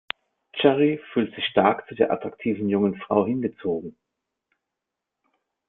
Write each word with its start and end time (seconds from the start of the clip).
Jerry 0.59 0.99
fühlt 1.13 1.35
sich 1.35 1.45
stark 1.45 1.87
zu 1.87 1.93
der 1.93 2.11
attraktiven 2.11 2.67
jungen 2.69 2.95
Frau 2.97 3.27
hingezogen. 3.27 3.95